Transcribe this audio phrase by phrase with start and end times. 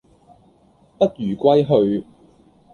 [0.97, 2.07] 不如歸去